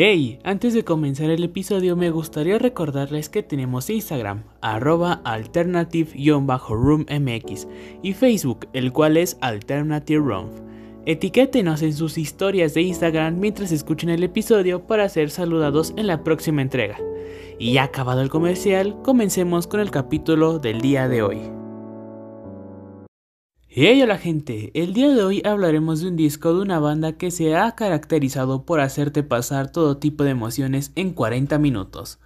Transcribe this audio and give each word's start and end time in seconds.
Hey, 0.00 0.38
antes 0.44 0.74
de 0.74 0.84
comenzar 0.84 1.28
el 1.28 1.42
episodio 1.42 1.96
me 1.96 2.10
gustaría 2.10 2.56
recordarles 2.56 3.28
que 3.28 3.42
tenemos 3.42 3.90
Instagram, 3.90 4.44
arroba 4.60 5.20
alternative-roommx 5.24 7.66
y 8.00 8.12
Facebook, 8.12 8.68
el 8.74 8.92
cual 8.92 9.16
es 9.16 9.36
Alternative 9.40 10.20
Room. 10.20 10.50
Etiquétenos 11.04 11.82
en 11.82 11.94
sus 11.94 12.16
historias 12.16 12.74
de 12.74 12.82
Instagram 12.82 13.40
mientras 13.40 13.72
escuchen 13.72 14.10
el 14.10 14.22
episodio 14.22 14.86
para 14.86 15.08
ser 15.08 15.30
saludados 15.30 15.92
en 15.96 16.06
la 16.06 16.22
próxima 16.22 16.62
entrega. 16.62 17.00
Y 17.58 17.72
ya 17.72 17.82
acabado 17.82 18.22
el 18.22 18.30
comercial, 18.30 19.02
comencemos 19.02 19.66
con 19.66 19.80
el 19.80 19.90
capítulo 19.90 20.60
del 20.60 20.80
día 20.80 21.08
de 21.08 21.22
hoy. 21.22 21.40
Hey 23.70 24.00
hola 24.00 24.16
gente, 24.16 24.70
el 24.72 24.94
día 24.94 25.10
de 25.10 25.22
hoy 25.22 25.42
hablaremos 25.44 26.00
de 26.00 26.08
un 26.08 26.16
disco 26.16 26.54
de 26.54 26.62
una 26.62 26.78
banda 26.78 27.18
que 27.18 27.30
se 27.30 27.54
ha 27.54 27.72
caracterizado 27.72 28.64
por 28.64 28.80
hacerte 28.80 29.22
pasar 29.22 29.70
todo 29.70 29.98
tipo 29.98 30.24
de 30.24 30.30
emociones 30.30 30.90
en 30.94 31.12
40 31.12 31.58
minutos. 31.58 32.18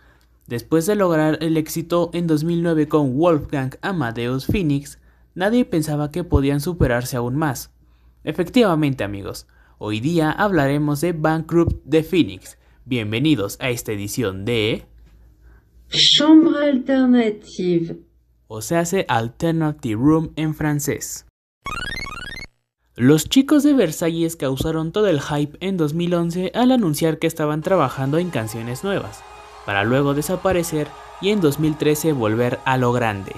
Después 0.46 0.86
de 0.86 0.94
lograr 0.94 1.38
el 1.40 1.56
éxito 1.56 2.10
en 2.14 2.28
2009 2.28 2.86
con 2.86 3.18
Wolfgang 3.18 3.76
Amadeus 3.82 4.46
Phoenix, 4.46 5.00
nadie 5.34 5.64
pensaba 5.64 6.12
que 6.12 6.22
podían 6.22 6.60
superarse 6.60 7.16
aún 7.16 7.34
más. 7.34 7.72
Efectivamente 8.22 9.02
amigos, 9.02 9.48
hoy 9.78 9.98
día 9.98 10.30
hablaremos 10.30 11.00
de 11.00 11.12
Bankrupt 11.12 11.84
de 11.84 12.04
Phoenix. 12.04 12.56
Bienvenidos 12.84 13.56
a 13.60 13.70
esta 13.70 13.90
edición 13.90 14.44
de... 14.44 14.86
Chambre 15.88 16.70
alternative. 16.70 17.98
O 18.46 18.62
se 18.62 18.76
hace 18.76 19.06
Alternative 19.08 20.00
Room 20.00 20.30
en 20.36 20.54
francés. 20.54 21.26
Los 22.94 23.28
chicos 23.28 23.62
de 23.62 23.72
Versalles 23.72 24.36
causaron 24.36 24.92
todo 24.92 25.08
el 25.08 25.20
hype 25.20 25.56
en 25.60 25.76
2011 25.76 26.52
al 26.54 26.72
anunciar 26.72 27.18
que 27.18 27.26
estaban 27.26 27.62
trabajando 27.62 28.18
en 28.18 28.30
canciones 28.30 28.84
nuevas, 28.84 29.24
para 29.64 29.82
luego 29.82 30.14
desaparecer 30.14 30.88
y 31.20 31.30
en 31.30 31.40
2013 31.40 32.12
volver 32.12 32.60
a 32.64 32.76
lo 32.76 32.92
grande. 32.92 33.32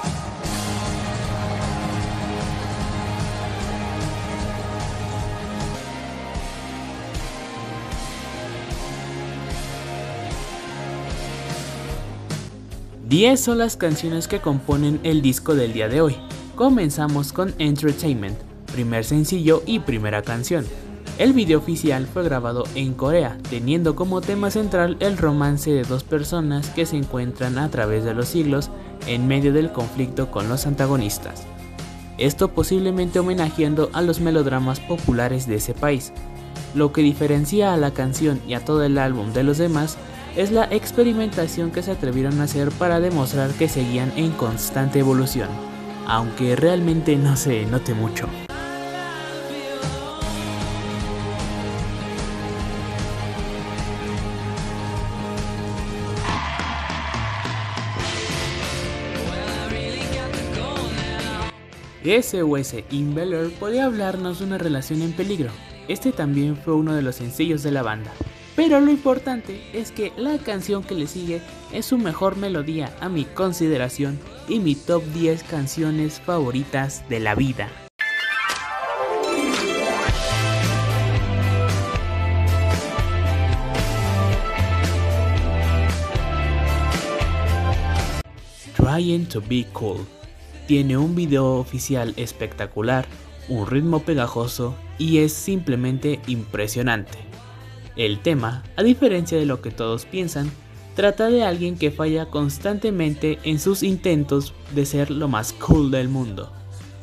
Diez 13.06 13.38
son 13.38 13.58
las 13.58 13.76
canciones 13.76 14.26
que 14.26 14.40
componen 14.40 14.98
el 15.04 15.22
disco 15.22 15.54
del 15.54 15.72
día 15.72 15.88
de 15.88 16.00
hoy. 16.00 16.16
Comenzamos 16.56 17.32
con 17.32 17.52
Entertainment, 17.58 18.38
primer 18.72 19.04
sencillo 19.04 19.64
y 19.66 19.80
primera 19.80 20.22
canción. 20.22 20.64
El 21.18 21.32
video 21.32 21.58
oficial 21.58 22.06
fue 22.06 22.22
grabado 22.22 22.62
en 22.76 22.94
Corea, 22.94 23.38
teniendo 23.50 23.96
como 23.96 24.20
tema 24.20 24.52
central 24.52 24.96
el 25.00 25.18
romance 25.18 25.72
de 25.72 25.82
dos 25.82 26.04
personas 26.04 26.70
que 26.70 26.86
se 26.86 26.96
encuentran 26.96 27.58
a 27.58 27.68
través 27.70 28.04
de 28.04 28.14
los 28.14 28.28
siglos 28.28 28.70
en 29.08 29.26
medio 29.26 29.52
del 29.52 29.72
conflicto 29.72 30.30
con 30.30 30.48
los 30.48 30.64
antagonistas. 30.66 31.42
Esto 32.18 32.52
posiblemente 32.52 33.18
homenajeando 33.18 33.90
a 33.92 34.00
los 34.00 34.20
melodramas 34.20 34.78
populares 34.78 35.48
de 35.48 35.56
ese 35.56 35.74
país. 35.74 36.12
Lo 36.72 36.92
que 36.92 37.02
diferencia 37.02 37.74
a 37.74 37.76
la 37.76 37.90
canción 37.90 38.40
y 38.46 38.54
a 38.54 38.64
todo 38.64 38.84
el 38.84 38.98
álbum 38.98 39.32
de 39.32 39.42
los 39.42 39.58
demás 39.58 39.96
es 40.36 40.52
la 40.52 40.66
experimentación 40.66 41.72
que 41.72 41.82
se 41.82 41.90
atrevieron 41.90 42.40
a 42.40 42.44
hacer 42.44 42.70
para 42.70 43.00
demostrar 43.00 43.50
que 43.50 43.68
seguían 43.68 44.12
en 44.16 44.30
constante 44.30 45.00
evolución, 45.00 45.48
aunque 46.06 46.56
realmente 46.56 47.16
no 47.16 47.36
se 47.36 47.64
note 47.66 47.94
mucho. 47.94 48.28
SOS 62.04 62.74
Imbeller 62.90 63.50
podía 63.52 63.86
hablarnos 63.86 64.38
de 64.38 64.44
una 64.44 64.58
relación 64.58 65.00
en 65.00 65.12
peligro. 65.12 65.50
Este 65.88 66.12
también 66.12 66.56
fue 66.56 66.74
uno 66.74 66.94
de 66.94 67.00
los 67.00 67.16
sencillos 67.16 67.62
de 67.62 67.70
la 67.70 67.82
banda. 67.82 68.12
Pero 68.56 68.80
lo 68.80 68.90
importante 68.90 69.60
es 69.72 69.90
que 69.90 70.12
la 70.16 70.38
canción 70.38 70.84
que 70.84 70.94
le 70.94 71.06
sigue 71.06 71.40
es 71.72 71.86
su 71.86 71.98
mejor 71.98 72.36
melodía 72.36 72.94
a 73.00 73.08
mi 73.08 73.24
consideración 73.24 74.18
y 74.48 74.60
mi 74.60 74.74
top 74.74 75.02
10 75.12 75.42
canciones 75.44 76.20
favoritas 76.20 77.08
de 77.08 77.20
la 77.20 77.34
vida. 77.34 77.68
Trying 88.76 89.26
to 89.26 89.40
be 89.40 89.66
cool 89.72 90.06
tiene 90.66 90.96
un 90.96 91.14
video 91.14 91.56
oficial 91.56 92.14
espectacular, 92.16 93.06
un 93.48 93.66
ritmo 93.66 94.00
pegajoso 94.00 94.74
y 94.98 95.18
es 95.18 95.32
simplemente 95.32 96.20
impresionante. 96.26 97.18
El 97.96 98.18
tema, 98.20 98.62
a 98.76 98.82
diferencia 98.82 99.38
de 99.38 99.46
lo 99.46 99.60
que 99.60 99.70
todos 99.70 100.04
piensan, 100.04 100.50
trata 100.94 101.28
de 101.28 101.44
alguien 101.44 101.76
que 101.76 101.90
falla 101.90 102.26
constantemente 102.26 103.38
en 103.44 103.58
sus 103.58 103.82
intentos 103.82 104.54
de 104.74 104.84
ser 104.86 105.10
lo 105.10 105.28
más 105.28 105.52
cool 105.52 105.90
del 105.90 106.08
mundo, 106.08 106.50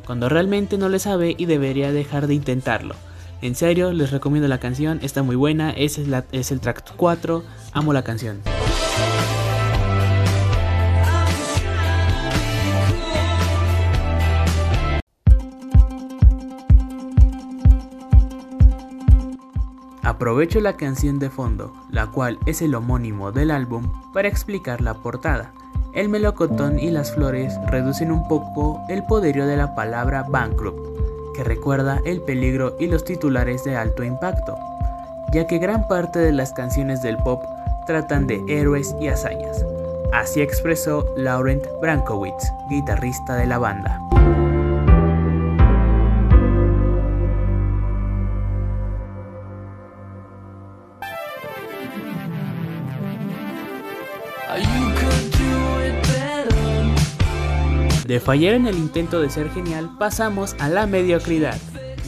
cuando 0.06 0.28
realmente 0.28 0.78
no 0.78 0.90
le 0.90 1.00
sabe 1.00 1.36
y 1.38 1.46
debería 1.46 1.92
dejar 1.92 2.28
de 2.28 2.34
intentarlo. 2.34 2.96
En 3.42 3.56
serio, 3.56 3.92
les 3.92 4.12
recomiendo 4.12 4.48
la 4.48 4.60
canción, 4.60 5.00
está 5.02 5.24
muy 5.24 5.36
buena, 5.36 5.72
es, 5.72 6.00
es 6.32 6.52
el 6.52 6.60
track 6.60 6.94
4, 6.96 7.44
amo 7.74 7.94
la 7.94 8.04
canción. 8.04 8.42
Aprovecho 20.04 20.60
la 20.62 20.78
canción 20.78 21.20
de 21.20 21.30
fondo, 21.30 21.74
la 21.92 22.08
cual 22.08 22.40
es 22.48 22.64
el 22.64 22.74
homónimo 22.74 23.32
del 23.32 23.52
álbum, 23.52 23.84
para 24.14 24.28
explicar 24.28 24.82
la 24.82 24.96
portada. 24.96 25.52
El 25.94 26.10
melocotón 26.10 26.80
y 26.80 26.90
las 26.90 27.14
flores 27.14 27.54
reducen 27.68 28.12
un 28.12 28.28
poco 28.28 28.82
el 28.90 29.04
poderío 29.04 29.46
de 29.46 29.58
la 29.58 29.76
palabra 29.76 30.24
bankrupt, 30.24 31.36
que 31.36 31.44
recuerda 31.44 32.02
el 32.04 32.22
peligro 32.22 32.76
y 32.80 32.88
los 32.88 33.06
titulares 33.06 33.64
de 33.64 33.76
alto 33.76 34.04
impacto, 34.04 34.58
ya 35.34 35.46
que 35.46 35.60
gran 35.60 35.88
parte 35.88 36.18
de 36.18 36.32
las 36.32 36.52
canciones 36.54 37.04
del 37.04 37.18
pop 37.18 37.44
tratan 37.86 38.26
de 38.26 38.44
héroes 38.48 38.96
y 39.00 39.08
hazañas. 39.08 39.64
Así 40.14 40.42
expresó 40.42 41.06
Laurent 41.16 41.64
Brankowitz, 41.80 42.52
guitarrista 42.70 43.36
de 43.36 43.46
la 43.46 43.60
banda. 43.60 44.02
De 58.12 58.20
fallar 58.20 58.56
en 58.56 58.68
el 58.68 58.78
intento 58.78 59.22
de 59.22 59.30
ser 59.30 59.50
genial, 59.52 59.90
pasamos 59.98 60.58
a 60.60 60.68
la 60.68 60.86
mediocridad. 60.86 61.58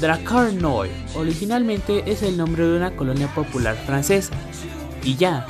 Dracarnoy 0.01 0.89
originalmente 1.15 2.03
es 2.05 2.23
el 2.23 2.35
nombre 2.35 2.67
de 2.67 2.75
una 2.75 2.93
colonia 2.97 3.33
popular 3.33 3.77
francesa. 3.85 4.33
Y 5.01 5.15
ya. 5.15 5.47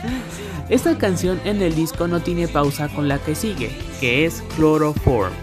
Esta 0.70 0.96
canción 0.96 1.42
en 1.44 1.60
el 1.60 1.74
disco 1.74 2.08
no 2.08 2.20
tiene 2.20 2.48
pausa 2.48 2.88
con 2.88 3.06
la 3.06 3.18
que 3.18 3.34
sigue, 3.34 3.76
que 4.00 4.24
es 4.24 4.42
Chloroform. 4.56 5.34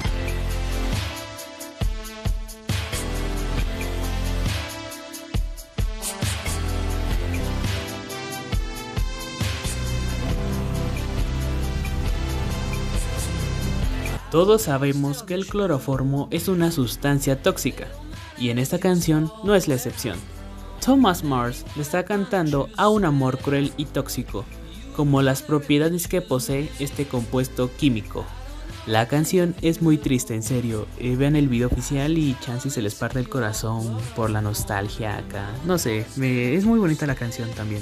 Todos 14.32 14.62
sabemos 14.62 15.24
que 15.24 15.34
el 15.34 15.48
cloroformo 15.48 16.28
es 16.30 16.50
una 16.50 16.72
sustancia 16.72 17.42
tóxica, 17.42 17.88
y 18.38 18.52
en 18.52 18.60
esta 18.60 18.78
canción 18.78 19.32
no 19.44 19.56
es 19.56 19.68
la 19.68 19.74
excepción. 19.74 20.20
Thomas 20.86 21.24
Mars 21.24 21.66
le 21.76 21.82
está 21.82 22.06
cantando 22.06 22.70
a 22.78 22.90
un 22.90 23.06
amor 23.06 23.40
cruel 23.40 23.74
y 23.76 23.86
tóxico, 23.86 24.46
como 24.96 25.24
las 25.24 25.42
propiedades 25.42 26.08
que 26.08 26.22
posee 26.22 26.70
este 26.78 27.08
compuesto 27.08 27.72
químico. 27.76 28.24
La 28.86 29.08
canción 29.08 29.56
es 29.64 29.82
muy 29.82 29.98
triste, 29.98 30.36
en 30.36 30.44
serio. 30.44 30.88
Eh, 31.00 31.16
vean 31.16 31.36
el 31.36 31.48
video 31.48 31.68
oficial 31.68 32.18
y 32.18 32.38
chance 32.40 32.70
se 32.70 32.82
les 32.84 32.96
parte 32.96 33.20
el 33.20 33.30
corazón 33.30 33.98
por 34.16 34.30
la 34.30 34.42
nostalgia 34.42 35.18
acá. 35.18 35.50
No 35.66 35.80
sé, 35.80 36.06
es 36.18 36.66
muy 36.66 36.80
bonita 36.80 37.08
la 37.08 37.16
canción 37.16 37.50
también. 37.52 37.82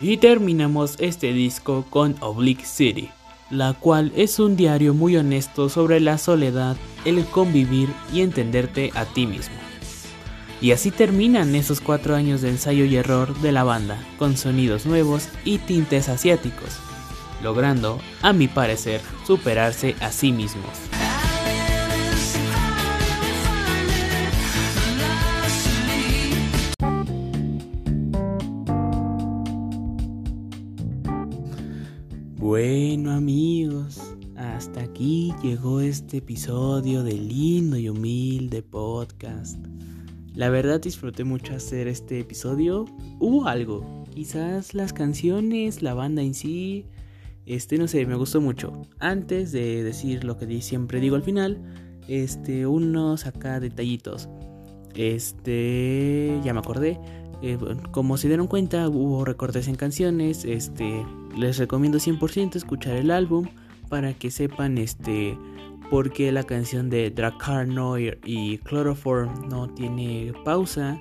Y 0.00 0.18
terminamos 0.18 0.94
este 1.00 1.32
disco 1.32 1.84
con 1.90 2.14
Oblique 2.20 2.64
City, 2.64 3.10
la 3.50 3.72
cual 3.72 4.12
es 4.14 4.38
un 4.38 4.54
diario 4.54 4.94
muy 4.94 5.16
honesto 5.16 5.68
sobre 5.68 5.98
la 5.98 6.18
soledad, 6.18 6.76
el 7.04 7.24
convivir 7.24 7.88
y 8.12 8.20
entenderte 8.20 8.92
a 8.94 9.06
ti 9.06 9.26
mismo. 9.26 9.56
Y 10.60 10.70
así 10.70 10.92
terminan 10.92 11.56
esos 11.56 11.80
cuatro 11.80 12.14
años 12.14 12.42
de 12.42 12.50
ensayo 12.50 12.84
y 12.84 12.94
error 12.94 13.36
de 13.40 13.50
la 13.50 13.64
banda, 13.64 13.98
con 14.18 14.36
sonidos 14.36 14.86
nuevos 14.86 15.28
y 15.44 15.58
tintes 15.58 16.08
asiáticos, 16.08 16.78
logrando, 17.42 18.00
a 18.22 18.32
mi 18.32 18.46
parecer, 18.46 19.00
superarse 19.26 19.96
a 20.00 20.12
sí 20.12 20.30
mismos. 20.30 20.97
Bueno 32.48 33.10
amigos, 33.12 34.00
hasta 34.34 34.80
aquí 34.80 35.34
llegó 35.42 35.82
este 35.82 36.16
episodio 36.16 37.02
de 37.02 37.12
lindo 37.12 37.76
y 37.76 37.90
humilde 37.90 38.62
podcast. 38.62 39.62
La 40.34 40.48
verdad 40.48 40.80
disfruté 40.80 41.24
mucho 41.24 41.54
hacer 41.54 41.88
este 41.88 42.20
episodio. 42.20 42.86
Hubo 43.18 43.46
algo, 43.46 44.02
quizás 44.14 44.72
las 44.72 44.94
canciones, 44.94 45.82
la 45.82 45.92
banda 45.92 46.22
en 46.22 46.32
sí, 46.32 46.86
este 47.44 47.76
no 47.76 47.86
sé, 47.86 48.06
me 48.06 48.14
gustó 48.14 48.40
mucho. 48.40 48.80
Antes 48.98 49.52
de 49.52 49.84
decir 49.84 50.24
lo 50.24 50.38
que 50.38 50.62
siempre 50.62 51.00
digo 51.00 51.16
al 51.16 51.22
final, 51.22 51.60
este 52.08 52.66
unos 52.66 53.26
acá 53.26 53.60
detallitos. 53.60 54.26
Este, 54.94 56.40
ya 56.42 56.54
me 56.54 56.60
acordé. 56.60 56.98
Eh, 57.42 57.58
como 57.90 58.16
se 58.16 58.28
dieron 58.28 58.46
cuenta, 58.46 58.88
hubo 58.88 59.24
recortes 59.24 59.68
en 59.68 59.76
canciones. 59.76 60.44
Este, 60.44 61.04
les 61.36 61.58
recomiendo 61.58 61.98
100% 61.98 62.56
escuchar 62.56 62.96
el 62.96 63.10
álbum 63.10 63.48
para 63.88 64.14
que 64.14 64.30
sepan 64.30 64.78
este 64.78 65.36
porque 65.90 66.30
la 66.32 66.42
canción 66.42 66.90
de 66.90 67.10
Dracar 67.10 67.66
Noir 67.66 68.20
y 68.24 68.58
Chloroform 68.58 69.48
no 69.48 69.68
tiene 69.68 70.32
pausa. 70.44 71.00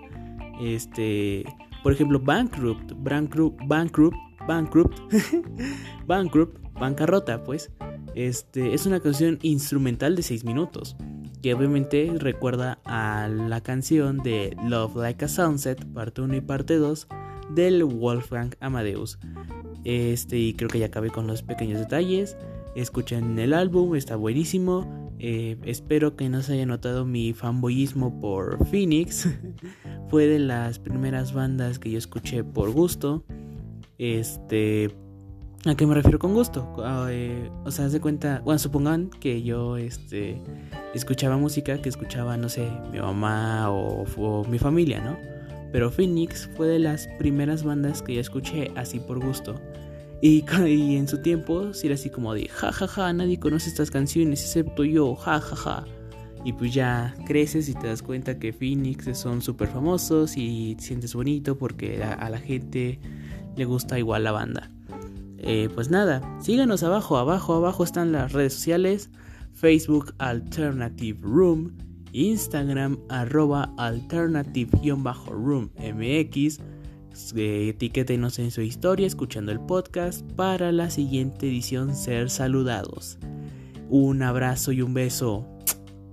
Este, 0.61 1.45
por 1.83 1.93
ejemplo, 1.93 2.19
Bankrupt, 2.19 2.93
Bankrupt, 2.95 3.59
Bankrupt, 3.67 4.17
Bankrupt, 4.47 4.99
Bankrupt, 6.07 6.57
bancarrota, 6.79 7.43
pues. 7.43 7.71
Este, 8.15 8.73
es 8.73 8.85
una 8.85 8.99
canción 8.99 9.37
instrumental 9.41 10.15
de 10.15 10.23
6 10.23 10.43
minutos, 10.43 10.95
que 11.47 11.53
obviamente 11.53 12.11
recuerda 12.19 12.81
a 12.83 13.29
la 13.29 13.63
canción 13.63 14.17
de 14.17 14.57
Love 14.65 14.97
Like 14.97 15.23
a 15.23 15.27
Sunset, 15.29 15.81
parte 15.93 16.19
1 16.19 16.35
y 16.35 16.41
parte 16.41 16.75
2 16.75 17.07
del 17.55 17.85
Wolfgang 17.85 18.53
Amadeus. 18.59 19.17
Este, 19.85 20.37
y 20.37 20.55
creo 20.55 20.69
que 20.69 20.79
ya 20.79 20.87
acabé 20.87 21.09
con 21.09 21.25
los 21.25 21.43
pequeños 21.43 21.79
detalles. 21.79 22.35
Escuchen 22.75 23.39
el 23.39 23.53
álbum, 23.53 23.95
está 23.95 24.17
buenísimo. 24.17 25.09
Eh, 25.19 25.57
espero 25.63 26.17
que 26.17 26.27
no 26.27 26.41
se 26.41 26.51
haya 26.51 26.65
notado 26.65 27.05
mi 27.05 27.31
fanboyismo 27.31 28.19
por 28.19 28.65
Phoenix. 28.65 29.29
Fue 30.09 30.27
de 30.27 30.39
las 30.39 30.79
primeras 30.79 31.31
bandas 31.31 31.79
que 31.79 31.91
yo 31.91 31.97
escuché 31.97 32.43
por 32.43 32.71
gusto. 32.71 33.23
Este. 33.97 34.93
¿A 35.65 35.75
qué 35.75 35.85
me 35.85 35.95
refiero 35.95 36.19
con 36.19 36.33
gusto? 36.33 36.75
Ah, 36.83 37.07
eh, 37.09 37.49
o 37.65 37.71
sea, 37.71 37.89
de 37.89 37.99
cuenta. 37.99 38.41
Bueno, 38.45 38.59
supongan 38.59 39.09
que 39.09 39.43
yo 39.43 39.75
este, 39.77 40.41
escuchaba 40.93 41.37
música 41.37 41.81
que 41.81 41.89
escuchaba, 41.89 42.37
no 42.37 42.47
sé, 42.47 42.69
mi 42.91 42.99
mamá 42.99 43.69
o, 43.71 44.05
o 44.17 44.45
mi 44.45 44.59
familia, 44.59 45.01
¿no? 45.01 45.17
Pero 45.71 45.91
Phoenix 45.91 46.49
fue 46.55 46.67
de 46.67 46.79
las 46.79 47.07
primeras 47.19 47.63
bandas 47.63 48.01
que 48.01 48.15
yo 48.15 48.21
escuché 48.21 48.71
así 48.75 48.99
por 48.99 49.19
gusto. 49.19 49.55
Y, 50.21 50.45
en 50.97 51.07
su 51.07 51.21
tiempo, 51.21 51.73
si 51.73 51.87
era 51.87 51.95
así 51.95 52.09
como 52.09 52.33
de, 52.33 52.47
ja, 52.47 52.71
ja, 52.71 52.87
ja, 52.87 53.13
nadie 53.13 53.39
conoce 53.39 53.69
estas 53.69 53.91
canciones 53.91 54.41
excepto 54.41 54.83
yo, 54.83 55.15
ja, 55.15 55.39
ja, 55.39 55.55
ja. 55.55 55.85
Y 56.45 56.53
pues 56.53 56.73
ya 56.73 57.13
creces 57.25 57.67
y 57.67 57.73
te 57.73 57.87
das 57.87 58.01
cuenta 58.01 58.39
que 58.39 58.53
Phoenix 58.53 59.17
son 59.17 59.41
súper 59.41 59.67
famosos 59.67 60.37
y 60.37 60.75
te 60.75 60.83
sientes 60.83 61.13
bonito 61.13 61.57
porque 61.57 62.01
a, 62.01 62.29
la 62.29 62.37
gente 62.37 62.99
le 63.55 63.65
gusta 63.65 63.99
igual 63.99 64.23
la 64.23 64.31
banda. 64.31 64.71
Eh, 65.39 65.69
pues 65.73 65.89
nada, 65.89 66.21
síganos 66.41 66.83
abajo, 66.83 67.17
abajo, 67.17 67.55
abajo 67.55 67.83
están 67.83 68.11
las 68.11 68.33
redes 68.33 68.53
sociales. 68.53 69.09
Facebook 69.53 70.13
Alternative 70.19 71.19
Room, 71.21 71.71
Instagram 72.11 72.99
arroba 73.09 73.73
alternative-room 73.77 75.71
mx 75.77 76.59
etiquétenos 77.35 78.39
en 78.39 78.51
su 78.51 78.61
historia 78.61 79.07
escuchando 79.07 79.51
el 79.51 79.59
podcast 79.59 80.21
para 80.33 80.71
la 80.71 80.89
siguiente 80.89 81.47
edición 81.47 81.95
ser 81.95 82.29
saludados. 82.29 83.17
Un 83.89 84.21
abrazo 84.21 84.71
y 84.71 84.81
un 84.81 84.93
beso 84.93 85.47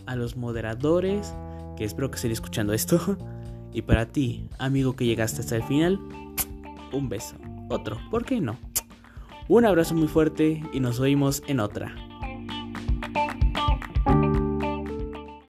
a 0.07 0.17
los 0.17 0.37
moderadores, 0.37 1.35
que 1.77 1.85
espero 1.85 2.11
que 2.11 2.17
estén 2.17 2.33
escuchando 2.33 2.73
esto. 2.73 3.19
Y 3.77 3.83
para 3.83 4.07
ti, 4.07 4.49
amigo 4.61 4.95
que 4.95 5.05
llegaste 5.05 5.41
hasta 5.41 5.57
el 5.57 5.65
final, 5.65 5.99
un 6.93 7.09
beso. 7.09 7.35
Otro, 7.69 7.99
¿por 8.09 8.25
qué 8.25 8.41
no? 8.41 8.57
Un 9.47 9.67
abrazo 9.67 9.95
muy 9.95 10.09
fuerte 10.09 10.63
y 10.73 10.81
nos 10.81 11.01
oímos 11.01 11.43
en 11.47 11.61
otra. 11.61 11.95